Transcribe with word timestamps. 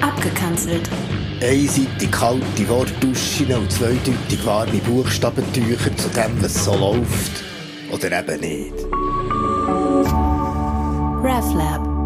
Abgekanzelt. 0.00 0.88
Einseitig 1.42 2.10
kalte 2.10 2.68
Wortduschen 2.68 3.52
und 3.54 3.72
zweideutig 3.72 4.44
warme 4.44 4.78
Buchstabentücher 4.78 5.96
zu 5.96 6.08
dem, 6.10 6.42
was 6.42 6.64
so 6.64 6.74
läuft. 6.76 7.44
Oder 7.90 8.20
eben 8.20 8.40
nicht. 8.40 8.74
RefLab. 11.22 12.00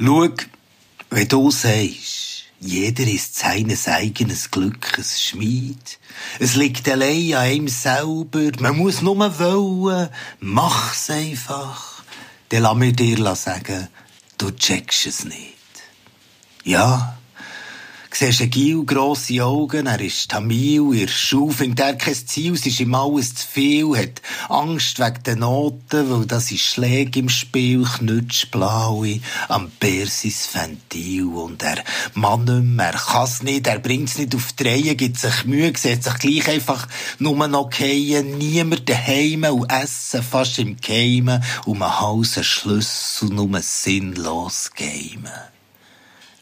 Schau, 0.00 0.28
wenn 1.10 1.28
du 1.28 1.50
sagst, 1.50 2.17
jeder 2.60 3.04
ist 3.04 3.38
seines 3.38 3.86
eigenen 3.86 4.36
Glückes 4.50 5.22
Schmied. 5.22 5.98
Es 6.40 6.56
liegt 6.56 6.88
allein 6.88 7.34
an 7.34 7.50
ihm 7.50 7.68
selber. 7.68 8.50
Man 8.60 8.76
muss 8.76 9.00
nur 9.00 9.38
wollen. 9.38 10.08
Mach's 10.40 11.10
einfach. 11.10 12.02
Dann 12.48 12.62
lass 12.62 12.74
mir 12.74 12.92
dir 12.92 13.36
sagen, 13.36 13.88
du 14.38 14.50
checkst 14.50 15.06
es 15.06 15.24
nicht. 15.24 15.54
Ja, 16.64 17.17
siehst 18.18 18.40
einen 18.40 18.50
Gil, 18.50 18.84
grosse 18.84 19.44
Augen, 19.44 19.86
er 19.86 20.00
ist 20.00 20.32
Tamil, 20.32 20.92
in 20.92 21.06
der 21.06 21.52
findet 21.52 21.78
er 21.78 21.94
kein 21.94 22.14
Ziel, 22.14 22.54
es 22.54 22.66
ist 22.66 22.80
ihm 22.80 22.92
alles 22.96 23.32
zu 23.36 23.46
viel, 23.46 23.96
hat 23.96 24.20
Angst 24.48 24.98
wegen 24.98 25.22
den 25.22 25.38
Noten, 25.38 26.10
weil 26.10 26.26
das 26.26 26.50
ist 26.50 26.62
Schläge 26.62 27.20
im 27.20 27.28
Spiel, 27.28 27.84
knutsch 27.84 28.50
blaue, 28.50 29.20
am 29.46 29.70
Persis 29.70 30.48
Ventil 30.52 31.26
und 31.26 31.62
er 31.62 31.84
Mann 32.14 32.44
nicht 32.44 32.80
er 32.80 32.98
kann's 32.98 33.44
nicht, 33.44 33.68
er 33.68 33.78
bringt's 33.78 34.18
nicht 34.18 34.34
auf 34.34 34.52
die 34.52 34.64
Reihe, 34.64 34.96
gibt 34.96 35.16
sich 35.16 35.44
Mühe, 35.44 35.72
sieht 35.76 36.02
sich 36.02 36.18
gleich 36.18 36.48
einfach 36.48 36.88
nur 37.20 37.46
noch 37.46 37.70
gehen, 37.70 38.36
niemand 38.36 38.88
daheim 38.88 39.44
und 39.44 39.70
essen 39.70 40.24
fast 40.24 40.58
im 40.58 40.76
Geheimen, 40.76 41.44
um 41.66 41.82
einen 41.82 42.00
Hals 42.00 42.44
Schlüssel 42.44 43.28
nur 43.28 43.60
sinnlos 43.62 44.72
gamen. 44.74 45.30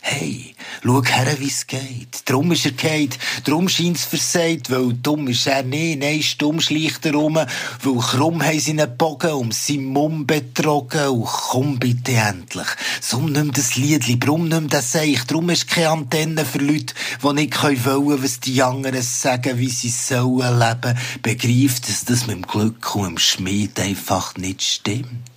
Hey, 0.00 0.55
schau 0.84 1.02
her, 1.05 1.36
wie's 1.38 1.66
geht. 1.66 2.22
Drum 2.24 2.52
ist 2.52 2.64
er 2.66 2.72
geht, 2.72 3.19
drum 3.44 3.69
scheint's 3.69 4.05
versagt, 4.05 4.70
weil 4.70 4.92
dumm 4.94 5.28
ist 5.28 5.46
er 5.46 5.62
nicht, 5.62 6.00
nein, 6.00 6.22
stumm 6.22 6.60
schleicht 6.60 7.06
er 7.06 7.14
rum, 7.14 7.34
weil 7.34 7.98
krumm 7.98 8.42
haben 8.42 8.60
sie 8.60 8.72
einen 8.72 8.97
Bogen 8.97 9.32
um 9.32 9.52
seinen 9.52 9.84
Mumm 9.86 10.27
betrogen, 10.27 11.08
und 11.08 11.27
komm 11.27 11.78
bitte 11.78 12.12
endlich. 12.12 12.66
Summ 13.00 13.32
nimm 13.32 13.52
das 13.52 13.77
Liedli, 13.77 14.16
brumm 14.16 14.48
nimm 14.48 14.69
das 14.69 14.92
Seich, 14.92 15.24
drum 15.27 15.50
ist 15.50 15.69
keine 15.69 15.91
Antenne 15.91 16.44
für 16.44 16.58
Leute, 16.58 16.94
die 17.22 17.32
nicht 17.32 17.62
wollen, 17.62 18.22
was 18.22 18.41
die 18.41 18.62
anderen 18.62 19.02
sagen, 19.02 19.58
wie 19.58 19.69
sie 19.69 19.91
sollen 19.91 20.58
leben, 20.58 20.98
begreift, 21.22 21.88
dass 21.88 22.04
das 22.04 22.27
mit 22.27 22.36
dem 22.36 22.42
Glück 22.42 22.94
und 22.97 23.06
dem 23.06 23.19
Schmied 23.19 23.78
einfach 23.80 24.36
nicht 24.36 24.62
stimmt. 24.62 25.35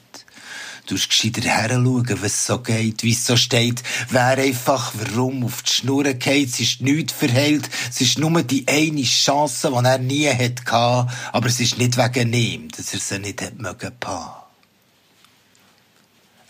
Du 0.90 0.96
musst 0.96 1.10
gescheiter 1.10 1.48
heranschauen, 1.48 2.18
was 2.24 2.48
so 2.48 2.58
geht, 2.58 3.04
wie 3.04 3.14
so 3.14 3.38
steht. 3.38 3.84
Wer 4.10 4.40
einfach 4.40 4.92
warum 4.96 5.46
auf 5.46 5.62
die 5.62 5.72
Schnur 5.72 6.04
geht, 6.16 6.50
es 6.50 6.60
ist 6.60 6.82
nichts 6.82 7.14
verheilt. 7.14 7.70
Es 7.88 8.02
ist 8.02 8.18
nur 8.18 8.42
die 8.42 8.68
eine 8.68 9.04
Chance, 9.04 9.70
die 9.70 9.86
er 9.86 10.00
nie 10.00 10.28
hatte. 10.28 11.08
Aber 11.32 11.48
es 11.48 11.60
ist 11.60 11.78
nicht 11.78 11.96
wegen 11.96 12.34
ihm, 12.34 12.70
dass 12.70 12.92
er 12.96 13.00
sie 13.00 13.20
nicht 13.20 13.40
hat 13.40 13.60
mögen 13.60 13.92
paaren. 14.00 14.49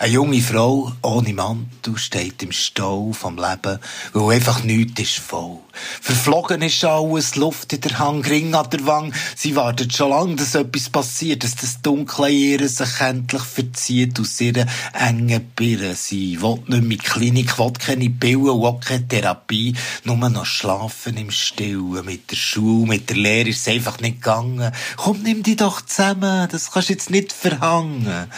Eine 0.02 0.14
junge 0.14 0.40
Frau 0.40 0.94
ohne 1.02 1.34
Mantel 1.34 1.98
steht 1.98 2.42
im 2.42 2.54
Stau 2.54 3.12
vom 3.12 3.36
Leben, 3.36 3.80
weil 4.14 4.36
einfach 4.38 4.64
nichts 4.64 5.02
ist 5.02 5.20
voll. 5.20 5.58
Verflogen 6.00 6.62
ist 6.62 6.86
alles, 6.86 7.36
Luft 7.36 7.74
in 7.74 7.82
der 7.82 8.00
Hand, 8.00 8.30
Ring 8.30 8.56
an 8.56 8.70
der 8.70 8.86
Wang. 8.86 9.14
Sie 9.36 9.58
wartet 9.58 9.94
schon 9.94 10.12
lange, 10.12 10.36
dass 10.38 10.56
etwas 10.56 10.90
passiert, 10.90 11.44
dass 11.44 11.56
das 11.56 11.82
dunkle 11.82 12.32
Ehren 12.32 12.70
sich 12.70 13.02
endlich 13.02 13.42
verzieht 13.42 14.18
aus 14.22 14.40
ihrer 14.40 14.68
engen 14.94 15.52
Birne. 15.54 15.96
Sie 15.96 16.42
will 16.42 16.56
nicht 16.56 16.70
mehr 16.70 16.80
in 16.80 16.90
die 16.92 16.98
Klinik, 16.98 17.60
will 17.60 17.74
keine 17.74 18.10
Pillen 18.10 18.48
auch 18.48 18.80
keine 18.80 19.06
Therapie, 19.06 19.76
nur 20.06 20.16
noch 20.16 20.46
schlafen 20.46 21.18
im 21.18 21.30
Stillen. 21.30 22.06
Mit 22.06 22.32
der 22.32 22.38
Schule, 22.38 22.88
mit 22.88 23.10
der 23.10 23.18
Lehre 23.18 23.50
ist 23.50 23.68
es 23.68 23.74
einfach 23.74 24.00
nicht 24.00 24.22
gegangen. 24.22 24.72
Komm, 24.96 25.24
nimm 25.24 25.44
dich 25.44 25.58
doch 25.58 25.82
zusammen, 25.82 26.48
das 26.50 26.72
kannst 26.72 26.88
du 26.88 26.94
jetzt 26.94 27.10
nicht 27.10 27.34
verhangen. 27.34 28.30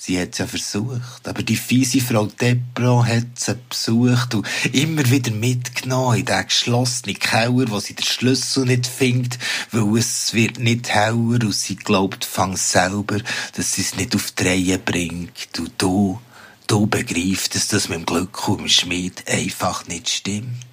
Sie 0.00 0.18
hat 0.20 0.30
es 0.32 0.38
ja 0.38 0.46
versucht, 0.46 1.02
aber 1.24 1.42
die 1.42 1.56
fiese 1.56 2.00
Frau 2.00 2.26
Depro 2.26 3.04
hat 3.04 3.26
sie 3.38 3.56
besucht 3.68 4.34
und 4.34 4.46
immer 4.72 5.08
wieder 5.10 5.30
mitgenommen 5.30 6.18
in 6.18 6.24
den 6.24 6.46
geschlossenen 6.46 7.18
Keller, 7.18 7.70
wo 7.70 7.80
sie 7.80 7.94
den 7.94 8.04
Schlüssel 8.04 8.64
nicht 8.64 8.86
findet, 8.86 9.38
weil 9.72 9.98
es 9.98 10.34
wird 10.34 10.58
nicht 10.58 10.88
heller 10.88 11.16
und 11.16 11.54
sie 11.54 11.76
glaubt 11.76 12.24
fang 12.24 12.56
selber, 12.56 13.18
dass 13.54 13.72
sie 13.72 13.82
es 13.82 13.96
nicht 13.96 14.14
auf 14.14 14.30
die 14.32 14.44
Reihe 14.44 14.78
bringt. 14.78 15.58
Und 15.58 15.72
du, 15.78 16.20
du 16.66 16.86
begreifst, 16.86 17.54
dass 17.54 17.68
das 17.68 17.88
mit 17.88 17.98
dem 17.98 18.06
Glück 18.06 18.48
und 18.48 18.58
dem 18.58 18.68
Schmied 18.68 19.24
einfach 19.26 19.86
nicht 19.86 20.08
stimmt. 20.08 20.67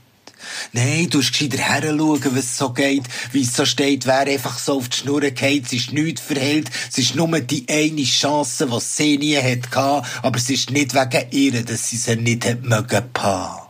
Nein, 0.73 1.09
du 1.09 1.17
musst 1.17 1.33
gescheiter 1.33 1.57
heranschauen, 1.57 2.35
was 2.35 2.57
so 2.57 2.72
geht, 2.72 3.03
wie 3.31 3.41
es 3.41 3.56
so 3.56 3.66
steht, 3.66 4.06
wer 4.06 4.22
einfach 4.22 4.57
so 4.59 4.78
auf 4.78 4.89
die 4.89 4.97
Schnur 4.97 5.22
geht, 5.22 5.66
es 5.66 5.73
ist 5.73 5.94
nichts 5.94 6.22
verhält, 6.22 6.69
es 6.89 6.97
ist 6.97 7.16
nur 7.16 7.28
die 7.39 7.66
eine 7.69 8.03
Chance, 8.03 8.67
die 8.67 8.79
sie 8.79 9.17
nie 9.17 9.38
hatte, 9.38 10.03
aber 10.22 10.38
es 10.38 10.50
ist 10.50 10.72
nicht 10.72 10.94
wegen 10.94 11.31
ihr, 11.31 11.63
dass 11.63 11.89
sie 11.89 11.97
sie 11.97 12.16
nicht 12.16 12.45
hat 12.45 12.63
mögen 12.63 13.11
paaren. 13.13 13.61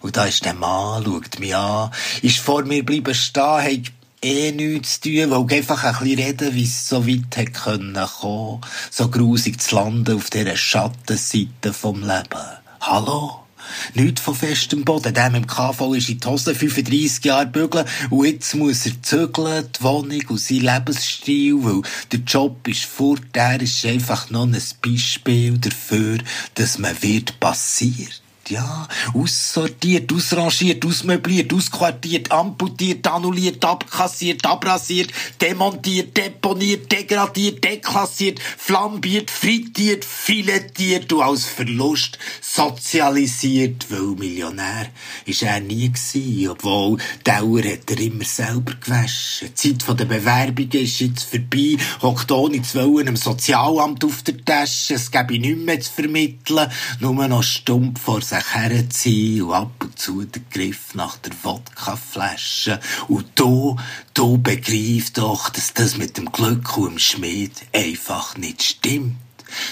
Und 0.00 0.16
da 0.16 0.26
ist 0.26 0.44
der 0.44 0.54
Mann, 0.54 1.04
schaut 1.04 1.38
mich 1.40 1.56
an, 1.56 1.90
ist 2.22 2.38
vor 2.38 2.64
mir 2.64 2.84
bleiben 2.84 3.14
stehen, 3.14 3.42
hat 3.42 3.92
eh 4.22 4.52
nichts 4.52 5.00
zu 5.00 5.10
tun, 5.10 5.30
weil 5.30 5.58
einfach 5.58 5.84
ein 5.84 5.92
bisschen 5.98 6.24
reden, 6.24 6.54
wie 6.54 6.64
es 6.64 6.88
so 6.88 7.06
weit 7.06 7.54
können 7.54 7.94
kommen, 7.94 8.60
so 8.90 9.08
grusig 9.08 9.60
zu 9.60 9.74
landen 9.76 10.16
auf 10.16 10.30
dieser 10.30 10.56
Schattenseite 10.56 11.72
vom 11.72 12.00
Leben. 12.00 12.46
Hallo? 12.80 13.45
Nicht 13.94 14.20
von 14.20 14.34
festem 14.34 14.84
Boden. 14.84 15.14
Dem 15.14 15.46
KV 15.46 15.94
ist 15.94 16.08
in 16.08 16.20
die 16.20 16.26
Hose 16.26 16.54
35 16.54 17.24
Jahre 17.24 17.46
bügeln 17.46 17.86
und 18.10 18.26
jetzt 18.26 18.54
muss 18.54 18.86
er 18.86 19.02
zügeln, 19.02 19.68
die 19.78 19.82
Wohnung 19.82 20.22
und 20.28 20.40
sein 20.40 20.60
Lebensstil, 20.60 21.56
weil 21.64 21.82
der 22.12 22.20
Job 22.20 22.66
ist 22.68 22.84
fort. 22.84 23.22
Der 23.34 23.60
ist 23.60 23.84
einfach 23.86 24.30
noch 24.30 24.46
ein 24.46 24.56
Beispiel 24.82 25.58
dafür, 25.58 26.18
dass 26.54 26.78
man 26.78 27.00
wird 27.02 27.38
passiert 27.40 28.22
ja, 28.50 28.88
aussortiert, 29.14 30.12
ausrangiert, 30.12 30.84
ausmöbliert, 30.84 31.52
ausquartiert, 31.52 32.30
amputiert, 32.30 33.06
annulliert, 33.06 33.64
abkassiert, 33.64 34.44
abrasiert, 34.44 35.10
demontiert, 35.40 36.16
deponiert, 36.16 36.90
degradiert, 36.90 37.62
deklassiert, 37.62 38.40
flambiert, 38.40 39.30
frittiert, 39.30 40.04
filettiert 40.04 41.12
und 41.12 41.22
als 41.22 41.44
Verlust 41.44 42.18
sozialisiert, 42.40 43.86
weil 43.90 44.16
Millionär 44.16 44.88
ist 45.24 45.42
er 45.42 45.60
nie 45.60 45.90
gewesen, 45.92 46.48
obwohl 46.48 46.98
Dauer 47.24 47.62
hat 47.62 47.90
er 47.90 48.00
immer 48.00 48.24
selber 48.24 48.74
gewaschen. 48.74 49.48
Die 49.62 49.78
Zeit 49.78 50.00
der 50.00 50.04
Bewerbungen 50.04 50.70
ist 50.72 51.00
jetzt 51.00 51.24
vorbei, 51.24 51.76
hockt 52.02 52.30
ohne 52.32 52.62
zu 52.62 52.78
wollen 52.78 53.08
im 53.08 53.16
Sozialamt 53.16 54.04
auf 54.04 54.22
der 54.22 54.44
Tasche, 54.44 54.94
es 54.94 55.10
gäbe 55.10 55.38
nichts 55.38 55.64
mehr 55.64 55.80
zu 55.80 55.92
vermitteln, 55.92 56.70
nur 57.00 57.28
noch 57.28 57.42
stumpf 57.42 58.00
vor 58.00 58.20
sich 58.20 58.35
herziehen 58.40 59.42
und 59.42 59.52
ab 59.52 59.72
und 59.82 59.98
zu 59.98 60.24
den 60.24 60.44
Griff 60.50 60.94
nach 60.94 61.16
der 61.18 61.32
Wodkaflasche. 61.42 62.80
Und 63.08 63.26
du, 63.34 63.76
du 64.14 64.38
begreifst 64.38 65.18
doch, 65.18 65.48
dass 65.50 65.74
das 65.74 65.96
mit 65.96 66.16
dem 66.16 66.32
Glück 66.32 66.76
und 66.76 66.92
dem 66.92 66.98
Schmied 66.98 67.52
einfach 67.72 68.36
nicht 68.36 68.62
stimmt. 68.62 69.16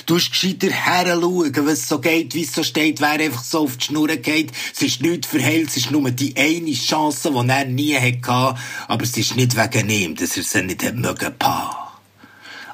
Du 0.07 0.15
musst 0.15 0.31
gescheiter 0.31 0.71
heranschauen, 0.71 1.67
was 1.67 1.89
so 1.89 1.99
geht, 1.99 2.35
wie 2.35 2.43
es 2.43 2.53
so 2.53 2.63
steht, 2.63 3.01
wer 3.01 3.11
einfach 3.11 3.43
so 3.43 3.61
auf 3.61 3.77
die 3.77 3.87
Schnur 3.87 4.09
geht. 4.09 4.53
Es 4.75 4.83
ist 4.83 5.03
nichts 5.03 5.27
verheilt, 5.27 5.69
es 5.69 5.79
ist 5.79 5.91
nur 5.91 6.11
die 6.11 6.37
eine 6.37 6.73
Chance, 6.73 7.31
die 7.33 7.49
er 7.49 7.65
nie 7.65 7.95
hatte, 7.95 8.59
aber 8.89 9.03
es 9.03 9.17
ist 9.17 9.37
nicht 9.37 9.57
wegen 9.57 9.91
ihm, 9.91 10.15
dass 10.15 10.37
er 10.37 10.43
sie 10.43 10.63
nicht 10.63 10.85
hat 10.85 10.95
mögen. 10.95 11.35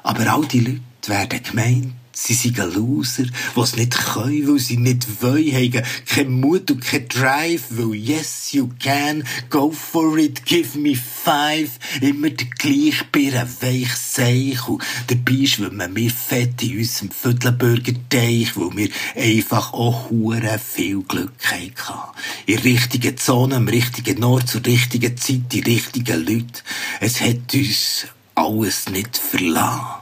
Aber 0.03 0.33
all 0.33 0.45
die 0.45 0.59
Leute 0.59 0.81
werden 1.07 1.43
gemeint, 1.43 1.93
Sie 2.13 2.33
sind 2.33 2.57
Loser, 2.57 3.23
die 3.23 3.59
es 3.59 3.75
nicht 3.75 3.97
können, 3.97 4.47
weil 4.47 4.59
sie 4.59 4.77
nicht 4.77 5.21
wollen, 5.21 5.53
haben 5.53 5.83
keinen 6.05 6.39
Mut 6.39 6.69
und 6.71 6.81
keinen 6.81 7.07
Drive, 7.07 7.63
weil 7.69 7.95
yes, 7.95 8.51
you 8.51 8.69
can, 8.81 9.23
go 9.49 9.71
for 9.71 10.17
it, 10.17 10.45
give 10.45 10.77
me 10.77 10.95
five, 10.95 11.69
immer 12.01 12.29
der 12.29 12.47
gleiche 12.57 13.05
Bier, 13.11 13.47
weich 13.61 13.95
Seich, 13.95 14.67
und 14.67 14.83
dabei 15.07 15.45
schwimmen 15.45 15.95
wir 15.95 16.11
fett 16.11 16.61
in 16.63 16.79
unserem 16.79 17.11
Viertelburger 17.11 17.93
weil 18.11 18.77
wir 18.77 18.89
einfach 19.15 19.73
auch 19.73 20.09
hure 20.09 20.59
viel 20.59 21.01
Glück 21.03 21.31
hatten. 21.43 22.17
In 22.45 22.59
richtigen 22.59 23.17
Zone, 23.17 23.55
am 23.55 23.67
richtigen 23.67 24.23
Ort, 24.23 24.49
zur 24.49 24.65
richtigen 24.65 25.17
Zeit, 25.17 25.51
die 25.51 25.61
richtigen 25.61 26.25
Leute. 26.25 26.61
Es 26.99 27.21
hat 27.21 27.53
uns 27.53 28.07
alles 28.35 28.89
nicht 28.89 29.17
verlassen. 29.17 30.01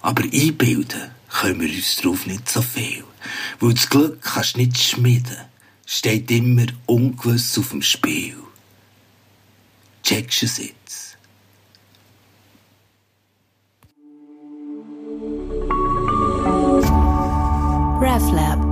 Aber 0.00 0.22
einbilden, 0.22 1.10
können 1.30 1.60
wir 1.60 1.68
uns 1.68 1.96
darauf 1.96 2.26
nicht 2.26 2.48
so 2.48 2.62
viel. 2.62 3.04
Weil 3.60 3.74
das 3.74 3.88
Glück 3.88 4.22
kannst 4.22 4.56
du 4.56 4.60
nicht 4.60 4.78
schmieden, 4.78 5.36
steht 5.86 6.30
immer 6.30 6.66
ungewiss 6.86 7.58
auf 7.58 7.70
dem 7.70 7.82
Spiel. 7.82 8.36
Checkst 10.02 10.42
du 10.42 10.46
es 10.46 10.58
jetzt? 10.58 11.18
RefLab 18.00 18.67